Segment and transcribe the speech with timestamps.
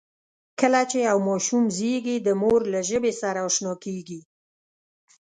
[0.59, 4.19] کله چې یو ماشوم زېږي، د مور له ژبې سره آشنا کېږي.